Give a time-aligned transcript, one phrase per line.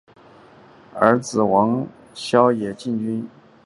[0.95, 3.29] 儿子王骁也进军娱乐圈。